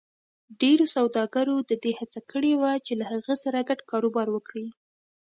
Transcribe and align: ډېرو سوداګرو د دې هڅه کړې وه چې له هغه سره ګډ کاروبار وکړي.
ډېرو 0.61 0.85
سوداګرو 0.95 1.55
د 1.69 1.71
دې 1.83 1.91
هڅه 1.99 2.19
کړې 2.31 2.53
وه 2.61 2.71
چې 2.85 2.93
له 2.99 3.05
هغه 3.11 3.35
سره 3.43 3.59
ګډ 3.69 3.79
کاروبار 3.91 4.27
وکړي. 4.31 4.67